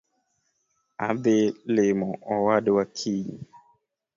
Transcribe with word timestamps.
Adhii 1.07 1.53
limo 1.75 2.09
owadwa 2.33 2.83
kiny. 2.97 3.33